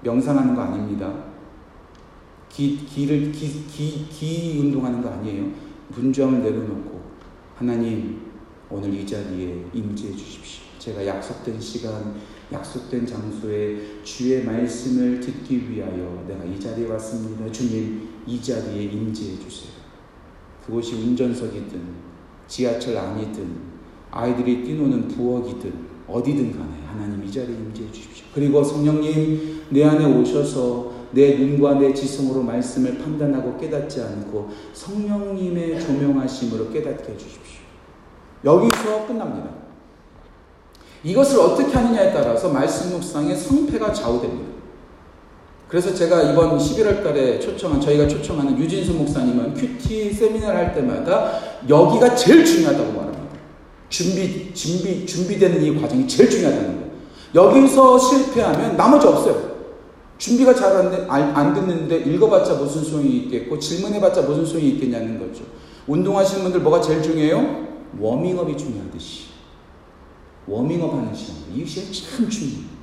[0.03, 1.13] 명상하는 거 아닙니다.
[2.49, 5.47] 기, 기를, 기, 기, 기 운동하는 거 아니에요.
[5.93, 7.01] 분주함을 내려놓고
[7.57, 8.21] 하나님
[8.71, 10.65] 오늘 이 자리에 임재해 주십시오.
[10.79, 12.15] 제가 약속된 시간,
[12.53, 17.51] 약속된 장소에 주의 말씀을 듣기 위하여 내가 이 자리에 왔습니다.
[17.51, 19.73] 주님, 이 자리에 임재해 주세요.
[20.65, 21.81] 그곳이 운전석이든
[22.47, 23.75] 지하철 안이든
[24.11, 28.27] 아이들이 뛰노는 부엌이든 어디든 간에 하나님 이 자리에 임재해 주십시오.
[28.35, 36.71] 그리고 성령님 내 안에 오셔서 내 눈과 내 지성으로 말씀을 판단하고 깨닫지 않고 성령님의 조명하심으로
[36.71, 37.61] 깨닫게 해 주십시오.
[38.45, 39.64] 여기서 끝납니다.
[41.05, 44.55] 이것을 어떻게 하느냐에 따라서 말씀 묵상의 성패가 좌우됩니다.
[45.69, 52.15] 그래서 제가 이번 11월 달에 초청한, 저희가 초청하는 유진수 목사님은 QT 세미나를 할 때마다 여기가
[52.15, 53.25] 제일 중요하다고 말합니다.
[53.89, 56.85] 준비, 준비, 준비되는 이 과정이 제일 중요하다는 거예요.
[57.35, 59.55] 여기서 실패하면 나머지 없어요.
[60.17, 65.45] 준비가 잘 안, 안 됐는데 읽어봤자 무슨 소용이 있겠고 질문해봤자 무슨 소용이 있겠냐는 거죠.
[65.87, 67.67] 운동하시는 분들 뭐가 제일 중요해요?
[67.99, 69.34] 워밍업이 중요하듯이.
[70.47, 71.37] 워밍업 하는 시간.
[71.55, 72.75] 이 시간 참 중요해요.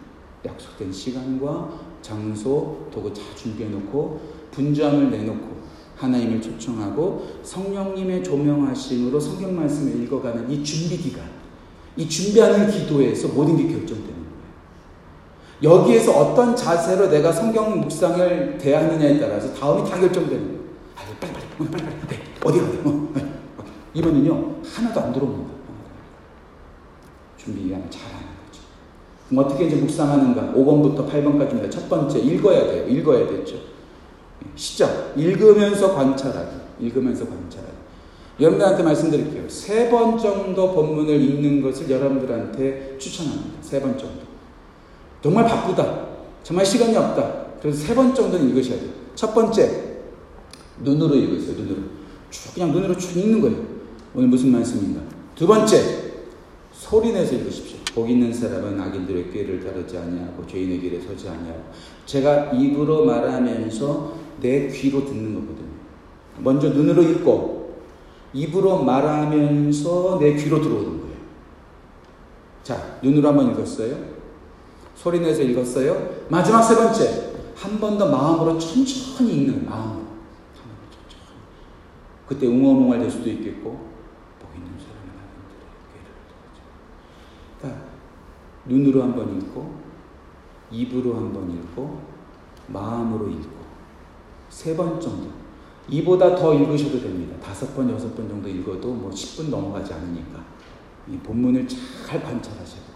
[0.46, 1.70] 약속된 시간과
[2.02, 4.20] 장소, 도구 다 준비해놓고
[4.52, 5.62] 분주함을 내놓고
[5.96, 11.30] 하나님을 초청하고 성령님의 조명하심으로 성경 말씀을 읽어가는 이 준비 기간,
[11.96, 14.22] 이 준비하는 기도에서 모든 게 결정되는 거예요.
[15.64, 20.62] 여기에서 어떤 자세로 내가 성경 묵상을 대하느냐에 따라서 다음이 다 결정되는 거예요.
[20.96, 22.18] 아, 빨리 빨리 빨리 빨리 빨리.
[22.18, 22.90] 네, 어디 어디.
[22.90, 23.34] 어, 네.
[23.94, 25.51] 이번은요 하나도 안 들어옵니다.
[27.44, 28.62] 준비 기간을 잘 하는 거죠.
[29.30, 30.54] 그럼 어떻게 이제 묵상하는가?
[30.54, 31.72] 5번부터 8번까지입니다.
[31.72, 32.88] 첫 번째 읽어야 돼요.
[32.88, 33.56] 읽어야 되죠.
[34.56, 35.14] 시작.
[35.16, 36.56] 읽으면서 관찰하기.
[36.82, 37.72] 읽으면서 관찰하기.
[38.40, 39.48] 여러분들한테 말씀드릴게요.
[39.50, 43.62] 세 번 정도 본문을 읽는 것을 여러분들한테 추천합니다.
[43.62, 44.22] 세 번 정도.
[45.22, 46.08] 정말 바쁘다.
[46.44, 47.46] 정말 시간이 없다.
[47.62, 48.90] 그래서 세 번 정도는 읽으셔야 돼요.
[49.14, 50.00] 첫 번째,
[50.80, 51.56] 눈으로 읽으세요.
[51.58, 51.82] 눈으로.
[52.32, 53.58] 쭉 그냥 눈으로 쭉 읽는 거예요.
[54.16, 55.02] 오늘 무슨 말씀인가?
[55.36, 56.01] 두 번째,
[56.92, 57.78] 소리 내서 읽으십시오.
[57.96, 61.64] 복 있는 사람은 악인들의 꾀를 따르지 아니하고 죄인의 길에 서지 아니하고
[62.06, 65.70] 제가 입으로 말하면서 내 귀로 듣는 거거든요.
[66.40, 67.80] 먼저 눈으로 읽고
[68.34, 71.16] 입으로 말하면서 내 귀로 들어오는 거예요.
[72.62, 73.96] 자, 눈으로 한번 읽었어요.
[74.94, 76.26] 소리 내서 읽었어요.
[76.28, 80.02] 마지막 세 번째, 한 번 더 마음으로 천천히 읽는 마음으로.
[82.28, 83.91] 그때 웅얼웅얼 될 수도 있겠고
[88.66, 89.74] 눈으로 한 번 읽고,
[90.72, 92.00] 입으로 한 번 읽고,
[92.68, 93.62] 마음으로 읽고,
[94.50, 95.30] 세 번 정도.
[95.90, 97.36] 이보다 더 읽으셔도 됩니다.
[97.44, 100.44] 다섯 번, 여섯 번 정도 읽어도 뭐 10분 넘어가지 않으니까.
[101.08, 102.92] 이 본문을 잘 관찰하셔야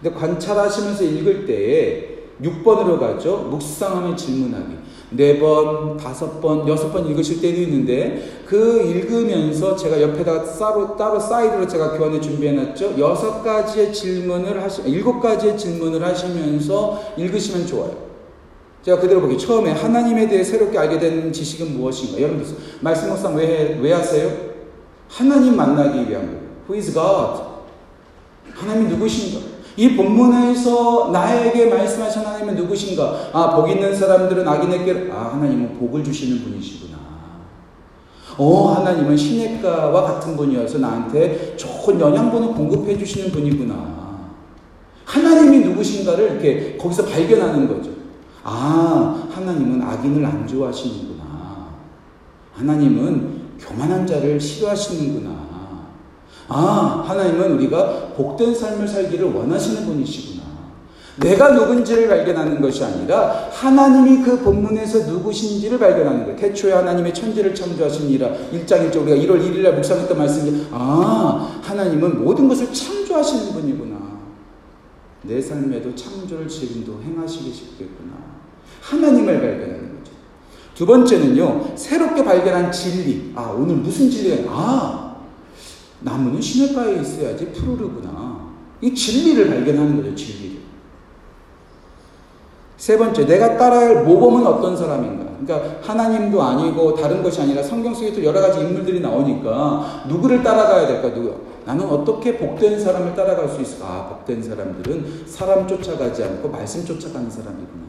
[0.00, 3.38] 근데 관찰하시면서 읽을 때에 6번으로 가죠.
[3.50, 4.76] 묵상하며 질문하기.
[5.10, 11.20] 네 번, 다섯 번, 여섯 번 읽으실 때도 있는데 그 읽으면서 제가 옆에다가 따로, 따로
[11.20, 12.96] 사이드로 제가 교환에 준비해놨죠.
[12.98, 18.06] 여섯 가지의 질문을 하시, 일곱 가지의 질문을 하시면서 읽으시면 좋아요.
[18.82, 22.20] 제가 그대로 보기 처음에 하나님에 대해 새롭게 알게 된 지식은 무엇인가?
[22.20, 24.30] 여러분들 말씀 묵상 왜, 왜 하세요?
[25.08, 26.40] 하나님 만나기 위한 거예요.
[26.68, 27.42] Who is God?
[28.54, 29.55] 하나님이 누구신가?
[29.76, 33.30] 이 본문에서 나에게 말씀하신 하나님은 누구신가?
[33.32, 36.96] 아, 복 있는 사람들은 악인에게, 아, 하나님은 복을 주시는 분이시구나.
[38.38, 43.96] 어, 하나님은 시내가와 같은 분이어서 나한테 좋은 영양분을 공급해 주시는 분이구나.
[45.04, 47.90] 하나님이 누구신가를 이렇게 거기서 발견하는 거죠.
[48.42, 51.68] 아, 하나님은 악인을 안 좋아하시는구나.
[52.54, 55.45] 하나님은 교만한 자를 싫어하시는구나.
[56.48, 60.46] 아, 하나님은 우리가 복된 삶을 살기를 원하시는 분이시구나.
[61.16, 66.36] 내가 누군지를 발견하는 것이 아니라 하나님이 그 본문에서 누구신지를 발견하는 거예요.
[66.36, 68.28] 태초에 하나님의 천지를 창조하시니라.
[68.52, 73.96] 1장 1절 우리가 1월 1일날 묵상했던 말씀이 아, 하나님은 모든 것을 창조하시는 분이구나.
[75.22, 78.12] 내 삶에도 창조를 지금도 행하시겠구나.
[78.82, 80.12] 하나님을 발견하는 거죠.
[80.74, 83.32] 두 번째는요, 새롭게 발견한 진리.
[83.34, 85.05] 아, 오늘 무슨 진리가, 아,
[86.00, 88.46] 나무는 시냇가에 있어야지 푸르르구나.
[88.80, 90.56] 이 진리를 발견하는 거죠, 진리를.
[92.76, 95.24] 세 번째, 내가 따라할 모범은 어떤 사람인가?
[95.44, 100.86] 그러니까 하나님도 아니고 다른 것이 아니라 성경 속에 또 여러 가지 인물들이 나오니까 누구를 따라가야
[100.86, 101.12] 될까?
[101.14, 101.40] 누구?
[101.64, 103.86] 나는 어떻게 복된 사람을 따라갈 수 있을까?
[103.86, 107.86] 아, 복된 사람들은 사람 쫓아가지 않고 말씀 쫓아가는 사람이구나.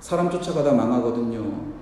[0.00, 1.73] 사람 쫓아가다 망하거든요.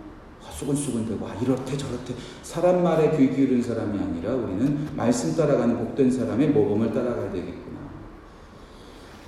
[0.63, 6.49] 수근수근되고 아 이렇대 저렇대 사람 말에 귀 기울인 사람이 아니라 우리는 말씀 따라가는 복된 사람의
[6.49, 7.73] 모범을 따라가야 되겠구나.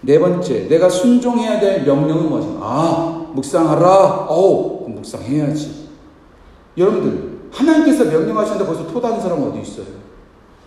[0.02, 2.60] 네 번째, 내가 순종해야 될 명령은 무엇인가?
[2.62, 4.26] 아, 묵상하라.
[4.28, 5.88] 어우, 묵상해야지.
[6.76, 9.86] 여러분들, 하나님께서 명령하시는데 벌써 토다는 사람 어디 있어요?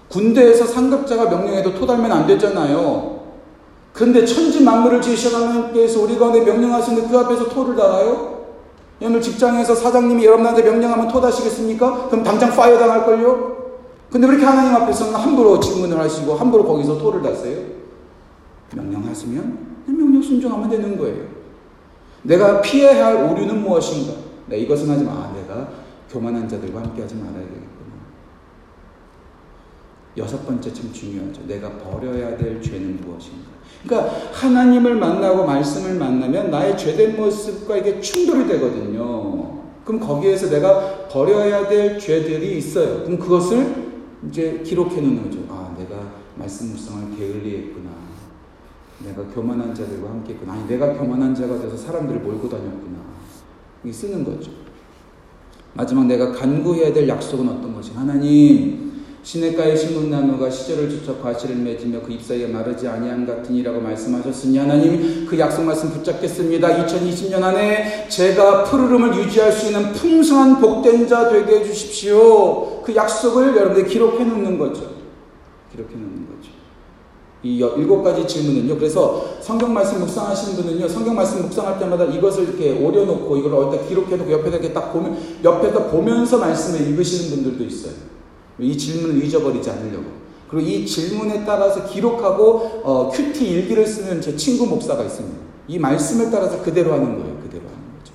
[0.10, 3.18] 군대에서 상급자가 명령해도 토달면 안 되잖아요.
[3.94, 8.37] 근데 천지 만물을 하나님께서 우리 가운데 명령하시는데 그 앞에서 토를 달아요?
[9.02, 12.08] 여러분 직장에서 사장님이 여러분한테 명령하면 토다시겠습니까?
[12.10, 13.58] 그럼 당장 파이어 당할걸요?
[14.12, 17.60] 근데 왜 이렇게 하나님 앞에서는 함부로 질문을 하시고 함부로 거기서 토를 다세요?
[18.74, 21.26] 명령하시면 명령 순종하면 되는 거예요.
[22.24, 24.14] 내가 피해야 할 오류는 무엇인가?
[24.48, 25.32] 네, 이것은 하지 마.
[25.34, 25.70] 내가
[26.10, 27.67] 교만한 자들과 함께 하지 말아야 되겠구나.
[30.18, 31.42] 여섯 번째 참 중요하죠.
[31.48, 33.58] 내가 버려야 될 죄는 무엇인가?
[33.86, 39.62] 그러니까 하나님을 만나고 말씀을 만나면 나의 죄된 모습과 이게 충돌이 되거든요.
[39.86, 43.04] 그럼 거기에서 내가 버려야 될 죄들이 있어요.
[43.04, 43.88] 그럼 그것을
[44.28, 45.40] 이제 기록해 놓는 거죠.
[45.50, 45.96] 아, 내가
[46.36, 47.90] 말씀 묵상을 게을리했구나.
[49.06, 50.54] 내가 교만한 자들과 함께 했구나.
[50.54, 52.98] 아니, 내가 교만한 자가 돼서 사람들을 몰고 다녔구나.
[53.86, 54.52] 이 쓰는 거죠.
[55.74, 58.87] 마지막 내가 간구해야 될 약속은 어떤 것이 하나님,
[59.28, 65.38] 시냇가에 심은 나무가 시절을 쫓아 과실을 맺으며 그 잎사이에 마르지 아니함 같으니라고 말씀하셨으니 하나님 그
[65.38, 66.86] 약속 말씀 붙잡겠습니다.
[66.86, 72.82] 2020년 안에 제가 푸르름을 유지할 수 있는 풍성한 복된 자 되게 해 주십시오.
[72.84, 74.92] 그 약속을 여러분들 기록해 놓는 거죠.
[75.74, 76.50] 기록해 놓는 거죠.
[77.44, 78.78] 이 일곱 가지 질문은요.
[78.78, 80.88] 그래서 성경 말씀 묵상하시는 분은요.
[80.88, 85.88] 성경 말씀 묵상할 때마다 이것을 이렇게 오려놓고 이걸 어디다 기록해놓고 옆에다 이렇게 딱 보면 옆에다
[85.88, 88.17] 보면서 말씀을 읽으시는 분들도 있어요.
[88.60, 90.18] 이 질문을 잊어버리지 않으려고.
[90.50, 95.38] 그리고 이 질문에 따라서 기록하고 어, 큐티 일기를 쓰는 제 친구 목사가 있습니다.
[95.68, 97.38] 이 말씀에 따라서 그대로 하는 거예요.
[97.44, 98.14] 그대로 하는 거죠.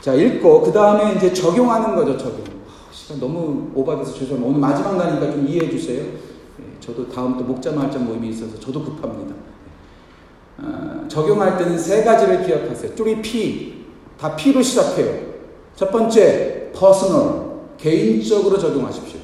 [0.00, 2.18] 자, 읽고 그 다음에 이제 적용하는 거죠.
[2.18, 2.40] 적용.
[2.66, 4.48] 아, 시간 너무 오버돼서 죄송합니다.
[4.48, 6.02] 오늘 마지막 날이니까 좀 이해해 주세요.
[6.02, 9.34] 네, 저도 다음 또 목자 말장 모임이 있어서 저도 급합니다.
[10.58, 12.94] 어, 적용할 때는 세 가지를 기억하세요.
[12.96, 13.84] 뚜리 P.
[14.18, 15.32] 다 P로 시작해요.
[15.76, 17.51] 첫 번째, personal.
[17.82, 19.18] 개인적으로 적용하십시오.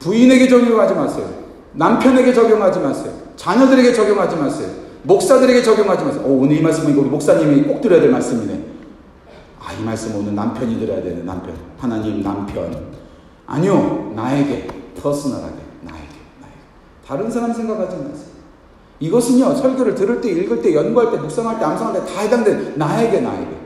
[0.00, 1.28] 부인에게 적용하지 마세요.
[1.72, 3.14] 남편에게 적용하지 마세요.
[3.36, 4.68] 자녀들에게 적용하지 마세요.
[5.04, 6.22] 목사들에게 적용하지 마세요.
[6.26, 8.64] 오, 오늘 이 말씀은 우리 목사님이 꼭 들어야 될 말씀이네.
[9.58, 11.54] 아, 이 말씀 오늘 남편이 들어야 되는 남편.
[11.78, 12.92] 하나님 남편.
[13.46, 14.12] 아니요.
[14.14, 14.66] 나에게.
[15.00, 15.54] 퍼스널하게.
[15.82, 16.08] 나에게.
[16.40, 16.56] 나에게.
[17.06, 18.32] 다른 사람 생각하지 마세요.
[19.00, 23.20] 이것은요, 설교를 들을 때, 읽을 때, 연구할 때, 묵상할 때, 암송할 때 다 해당되는 나에게,
[23.20, 23.56] 나에게.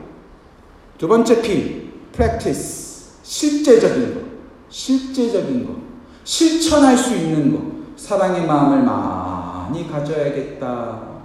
[0.97, 2.86] 두 번째 P, practice.
[3.31, 4.21] 실제적인 거,
[4.69, 5.75] 실제적인 거,
[6.23, 7.61] 실천할 수 있는 거,
[7.97, 11.17] 사랑의 마음을 많이 가져야겠다.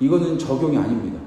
[0.00, 1.20] 이거는 적용이 아닙니다.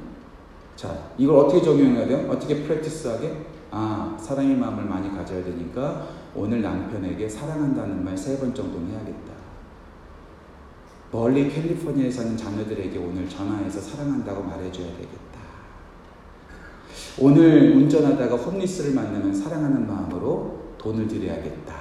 [0.76, 2.28] 자, 이걸 어떻게 적용해야 돼요?
[2.30, 3.46] 어떻게 프랙티스하게?
[3.70, 9.32] 아, 사랑의 마음을 많이 가져야 되니까 오늘 남편에게 사랑한다는 말 세 번 정도는 해야겠다.
[11.12, 15.25] 멀리 캘리포니아에 사는 자녀들에게 오늘 전화해서 사랑한다고 말해줘야 되겠다.
[17.18, 21.74] 오늘 운전하다가 홈리스를 만나면 사랑하는 마음으로 돈을 드려야겠다.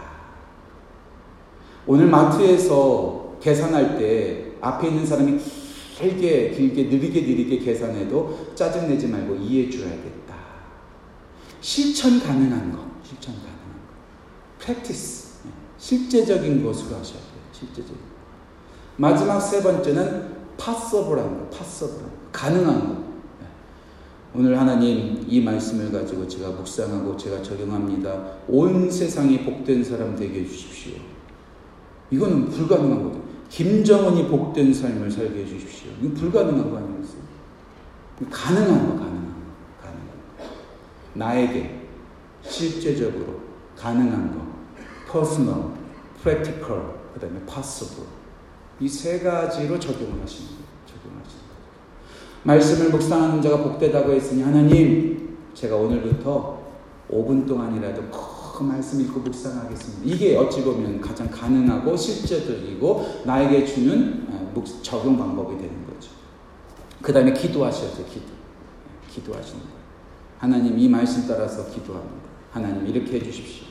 [1.87, 5.39] 오늘 마트에서 계산할 때 앞에 있는 사람이
[5.97, 10.35] 길게 길게 느리게 느리게 계산해도 짜증내지 말고 이해해 줘야겠다.
[11.61, 14.65] 실천 가능한 거, 실천 가능한 거.
[14.65, 15.25] 프랙티스.
[15.79, 17.43] 실제적인 것으로 하셔야 돼요.
[17.53, 17.97] 실제적인.
[18.97, 22.11] 마지막 세 번째는 파서블한 거, 파서블한 거.
[22.33, 23.04] 가능한 거.
[24.35, 28.13] 오늘 하나님 이 말씀을 가지고 제가 묵상하고 제가 적용합니다.
[28.49, 30.95] 온 세상이 복된 사람 되게 해주십시오.
[32.11, 33.23] 이거는 불가능한 거죠.
[33.49, 35.93] 김정은이 복된 삶을 살게 해주십시오.
[36.03, 37.23] 이거 불가능한 거 아니겠어요?
[38.31, 40.07] 가능한 거, 가능한 거, 가능한
[40.39, 40.45] 거.
[41.15, 41.81] 나에게
[42.43, 43.41] 실제적으로
[43.77, 44.45] 가능한 거,
[45.13, 45.71] personal,
[46.23, 46.83] practical,
[47.15, 48.09] 그 다음에 possible.
[48.81, 50.65] 이 세 가지로 적용을 하시는 거예요.
[52.45, 56.63] 말씀을 묵상하는 자가 복되다고 했으니 하나님 제가 오늘부터
[57.11, 60.03] 5분 동안이라도 그 말씀 읽고 묵상하겠습니다.
[60.05, 66.11] 이게 어찌 보면 가장 가능하고 실제적이고 나에게 주는 어, 적용 방법이 되는 거죠.
[67.03, 68.05] 그 다음에 기도하셔야죠.
[68.07, 68.27] 기도.
[69.11, 69.75] 기도하시는 거예요.
[70.39, 72.29] 하나님 이 말씀 따라서 기도합니다.
[72.53, 73.65] 하나님 이렇게 해주십시오.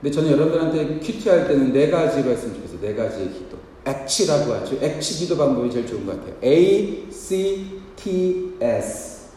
[0.00, 2.80] 근데 저는 여러분들한테 큐티할 때는 네 가지로 했으면 좋겠어요.
[2.80, 3.67] 네 가지의 기도.
[3.88, 4.76] 액치라고 하죠.
[4.80, 6.34] 액치 기도 방법이 제일 좋은 것 같아요.
[6.44, 9.28] A, C, T, S.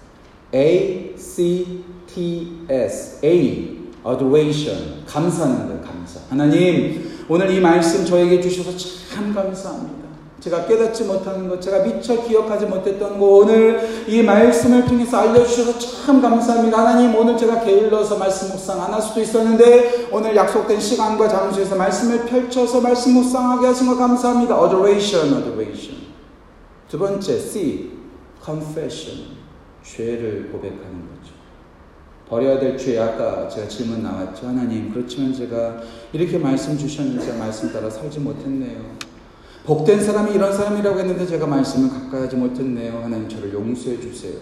[0.54, 3.20] A, C, T, S.
[3.24, 3.82] A.
[4.06, 5.06] adoration.
[5.06, 6.20] 감사하는 거예요, 감사.
[6.30, 10.11] 하나님, 오늘 이 말씀 저에게 주셔서 참 감사합니다.
[10.42, 16.20] 제가 깨닫지 못하는 것, 제가 미처 기억하지 못했던 거, 오늘 이 말씀을 통해서 알려주셔서 참
[16.20, 16.80] 감사합니다.
[16.80, 22.26] 하나님, 오늘 제가 게을러서 말씀 묵상 안 할 수도 있었는데, 오늘 약속된 시간과 장소에서 말씀을
[22.26, 24.56] 펼쳐서 말씀 묵상하게 하신 거 감사합니다.
[24.66, 26.02] adoration, adoration.
[26.90, 27.92] 두 번째, C,
[28.44, 29.42] confession.
[29.84, 31.34] 죄를 고백하는 거죠.
[32.28, 34.48] 버려야 될 죄, 아까 제가 질문 나왔죠.
[34.48, 35.82] 하나님, 그렇지만 제가
[36.14, 39.11] 이렇게 말씀 주셨는데 말씀 따라 살지 못했네요.
[39.65, 43.04] 복된 사람이 이런 사람이라고 했는데 제가 말씀을 가까이 하지 못했네요.
[43.04, 44.39] 하나님 저를 용서해 주세요.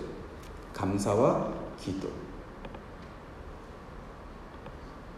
[0.73, 2.07] 감사와 기도.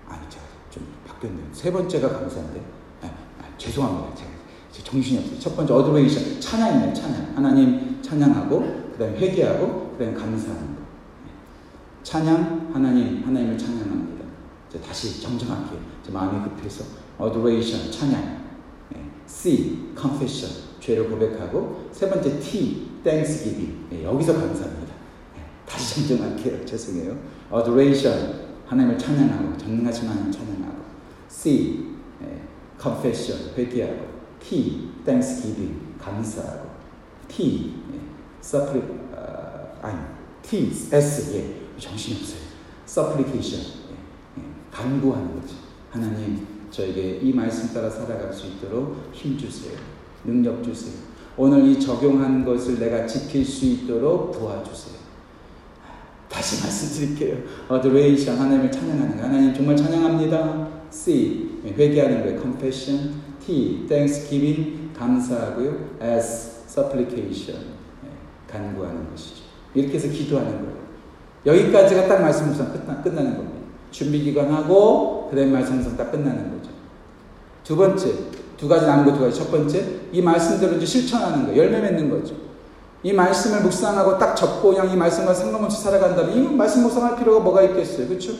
[0.07, 1.45] 아니, 제가 좀 바뀌었네요.
[1.51, 2.61] 세 번째가 감사인데.
[3.03, 4.15] 아, 아, 죄송합니다.
[4.15, 4.31] 제가
[4.83, 5.39] 정신이 없어요.
[5.39, 6.41] 첫 번째, Adoration.
[6.41, 7.33] 찬양이네요, 찬양.
[7.35, 8.59] 하나님 찬양하고,
[8.93, 10.81] 그 다음에 회개하고, 그 다음에 감사하는 거.
[12.03, 14.25] 찬양, 하나님, 하나님을 찬양합니다.
[14.85, 15.79] 다시 정정할게요.
[16.03, 16.83] 제 마음이 급해서.
[17.19, 18.40] Adoration, 찬양.
[19.32, 23.88] C, confession, 죄를 고백하고 세 번째 T, thanksgiving.
[23.89, 24.94] 네, 여기서 감사합니다.
[25.36, 26.65] 네, 다시 정정할게요.
[26.65, 27.17] 죄송해요.
[27.52, 30.82] adoration, 하나님을 찬양하고 전능하신 하나님 찬양하고
[31.30, 32.41] C, 네,
[32.80, 34.06] confession, 회개하고
[34.39, 36.70] T, thanksgiving, 감사하고
[37.28, 38.00] T, 네,
[38.44, 39.98] suppli, 어, 아니
[40.44, 42.41] T, S, 예, 정신이 없어요.
[42.86, 43.65] supplication,
[44.38, 45.56] 예, 예, 간구하는 거죠.
[45.89, 49.77] 하나님 저에게 이 말씀 따라 살아갈 수 있도록 힘 주세요.
[50.23, 50.93] 능력 주세요.
[51.38, 55.01] 오늘 이 적용한 것을 내가 지킬 수 있도록 도와주세요.
[56.29, 57.38] 다시 말씀드릴게요.
[57.71, 59.23] adoration 하나님을 찬양하는 거.
[59.23, 60.67] 하나님 정말 찬양합니다.
[60.89, 62.39] C 회개하는 거예요.
[62.39, 63.21] confession.
[63.45, 65.97] T thanksgiving 감사하고요.
[65.99, 67.60] S supplication
[68.47, 69.43] 간구하는 것이죠.
[69.73, 70.81] 이렇게 해서 기도하는 거예요.
[71.45, 73.62] 여기까지가 딱 말씀 묵상 끝나, 끝나는 겁니다.
[73.89, 76.61] 준비 기간 하고 그다음 말씀 묵상 딱 끝나는 거죠.
[77.63, 78.12] 두 번째,
[78.58, 79.39] 두 가지 남은 거 두 가지.
[79.39, 82.36] 첫 번째, 이 말씀대로 이제 실천하는 거, 열매 맺는 거죠.
[83.04, 87.63] 이 말씀을 묵상하고 딱 접고 그냥 이 말씀과 상관없이 살아간다면 이 말씀 묵상할 필요가 뭐가
[87.63, 88.08] 있겠어요.
[88.08, 88.34] 그렇죠?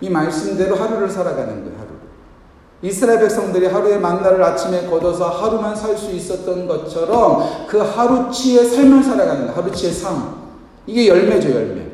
[0.00, 1.78] 이 말씀대로 하루를 살아가는 거예요.
[1.78, 1.88] 하루.
[2.82, 9.46] 이스라엘 백성들이 하루에 만나를 아침에 걷어서 하루만 살 수 있었던 것처럼 그 하루치의 삶을 살아가는
[9.46, 9.52] 거예요.
[9.56, 10.40] 하루치의 삶.
[10.86, 11.86] 이게 열매죠, 열매.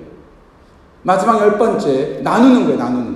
[1.03, 3.16] 마지막 열 번째, 나누는 거예요, 나누는 거.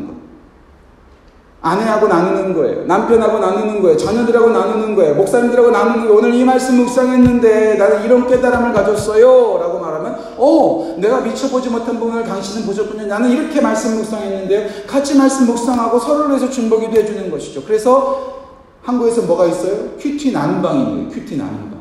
[1.62, 2.84] 아내하고 나누는 거예요.
[2.86, 3.96] 남편하고 나누는 거예요.
[3.96, 5.14] 자녀들하고 나누는 거예요.
[5.14, 6.16] 목사님들하고 나누는 거예요.
[6.16, 9.58] 오늘 이 말씀 묵상했는데 나는 이런 깨달음을 가졌어요.
[9.60, 13.06] 라고 말하면, 어, 내가 미쳐보지 못한 부분을 당신은 보셨군요.
[13.06, 17.62] 나는 이렇게 말씀 묵상했는데 같이 말씀 묵상하고 서로를 위해서 중보기도 해주는 것이죠.
[17.64, 18.40] 그래서
[18.82, 19.90] 한국에서 뭐가 있어요?
[19.98, 21.08] QT 나눔 방인 거예요.
[21.10, 21.80] QT 나눔 방.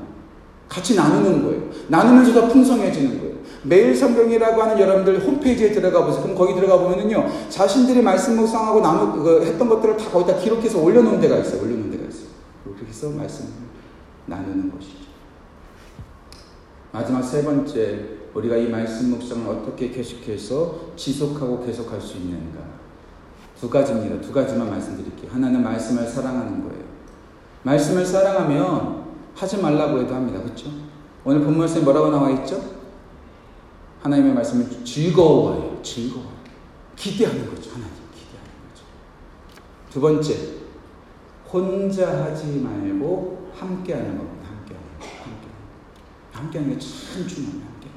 [0.68, 1.62] 같이 나누는 거예요.
[1.88, 3.29] 나누면서 더 풍성해지는 거예요.
[3.64, 6.24] 매일 성경이라고 하는 여러분들 홈페이지에 들어가 보세요.
[6.24, 11.20] 그럼 거기 들어가 보면은요, 자신들이 말씀 묵상하고 나무, 그, 했던 것들을 다 거기다 기록해서 올려놓은
[11.20, 11.62] 데가 있어요.
[11.62, 12.28] 올려놓은 데가 있어요.
[12.64, 13.50] 그렇게 해서 말씀을
[14.28, 15.10] 나누는 것이죠.
[16.92, 22.60] 마지막 세 번째, 우리가 이 말씀 묵상을 어떻게 계속해서 지속하고 계속할 수 있는가.
[23.60, 24.22] 두 가지입니다.
[24.22, 25.32] 두 가지만 말씀드릴게요.
[25.32, 26.84] 하나는 말씀을 사랑하는 거예요.
[27.64, 29.04] 말씀을 사랑하면
[29.36, 30.42] 하지 말라고 해도 합니다.
[30.42, 30.70] 그렇죠?
[31.26, 32.79] 오늘 본문에 뭐라고 나와 있죠?
[34.02, 35.80] 하나님의 말씀을 즐거워해요.
[35.84, 36.26] 즐거워.
[36.96, 37.72] 기대하는 거죠.
[37.72, 38.84] 하나님 기대하는 거죠.
[39.92, 40.38] 두 번째,
[41.52, 44.48] 혼자 하지 말고 함께하는 겁니다.
[44.50, 45.06] 함께하는 거.
[45.24, 45.48] 함께.
[46.32, 47.62] 하는 게 참 중요해요.
[47.66, 47.88] 함께.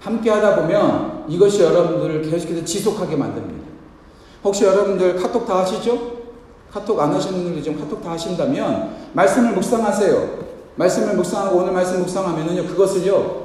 [0.00, 3.62] 함께 하다 보면 이것이 여러분들을 계속해서 지속하게 만듭니다.
[4.44, 6.22] 혹시 여러분들 카톡 다 하시죠?
[6.72, 10.42] 카톡 안 하시는 분들 지금 카톡 다 하신다면 말씀을 묵상하세요.
[10.76, 13.41] 말씀을 묵상하고 오늘 말씀 묵상하면은요 그것을요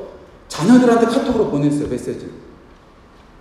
[0.47, 2.31] 자녀들한테 카톡으로 보냈어요, 메시지.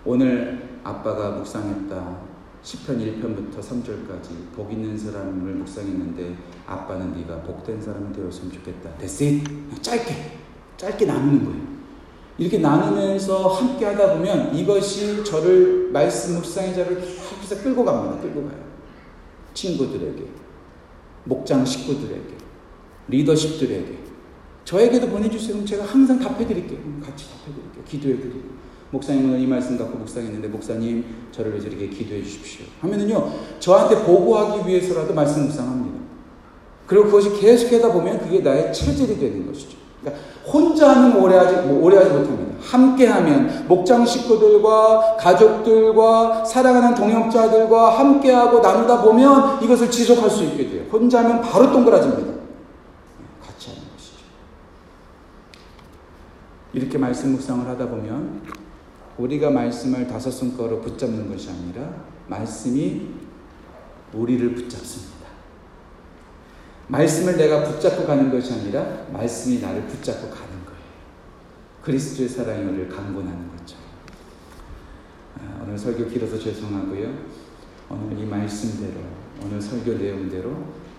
[0.05, 2.27] 오늘 아빠가 묵상했다.
[2.63, 8.97] 10편 1편부터 3절까지 복 있는 사람을 묵상했는데 아빠는 네가 복된 사람이 되었으면 좋겠다.
[8.99, 9.25] 됐어?
[9.81, 10.39] 짧게
[10.77, 11.77] 짧게 나누는 거예요.
[12.39, 18.21] 이렇게 나누면서 함께 하다 보면 이것이 저를 말씀 묵상의 자를 계속해서 끌고 갑니다.
[18.21, 18.67] 끌고 가요.
[19.55, 20.23] 친구들에게,
[21.25, 22.35] 목장 식구들에게,
[23.09, 24.06] 리더십들에게,
[24.67, 25.09] 저에게도.
[25.09, 26.79] 그럼 제가 항상 답해드릴게요.
[27.03, 27.85] 같이 답해드릴게요.
[27.89, 28.57] 기도해드리고.
[28.91, 32.67] 목사님은 이 말씀 갖고 묵상했는데, 목사님, 저를 위해서 이렇게 기도해 주십시오.
[32.81, 35.97] 하면은요, 저한테 보고하기 위해서라도 말씀 묵상합니다.
[36.87, 39.77] 그리고 그것이 계속하다 보면 그게 나의 체질이 되는 것이죠.
[40.01, 42.57] 그러니까 혼자 하면 오래 하지, 뭐 오래 하지 못합니다.
[42.61, 50.69] 함께 하면, 목장 식구들과 가족들과 사랑하는 동역자들과 함께 하고 나누다 보면 이것을 지속할 수 있게
[50.69, 50.85] 돼요.
[50.91, 52.36] 혼자 하면 바로 동그라집니다.
[56.77, 58.43] 이렇게 말씀 묵상을 하다 보면
[59.17, 63.15] 우리가 말씀을 다섯 손가락으로 붙잡는 것이 아니라 말씀이
[64.13, 65.27] 우리를 붙잡습니다.
[66.89, 70.81] 말씀을 내가 붙잡고 가는 것이 아니라 말씀이 나를 붙잡고 가는 거예요.
[71.83, 73.79] 그리스도의 사랑이 우리를 강권하는 거죠.
[75.39, 77.11] 아, 오늘 설교 길어서 죄송하고요.
[77.89, 79.01] 오늘 이 말씀대로
[79.43, 80.53] 오늘 설교 내용대로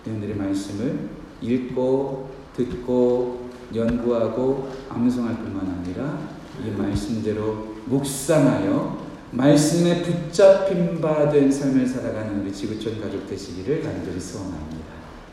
[0.04, 1.08] 여러분들의 말씀을
[1.40, 6.18] 읽고 듣고 연구하고 암송할 뿐만 아니라
[6.66, 14.86] 이 말씀대로 묵상하여 말씀에 붙잡힌 바 된 삶을 살아가는 우리 지구촌 가족 되시기를 간절히 소원합니다.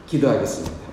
[0.05, 0.84] 기도하겠습니다.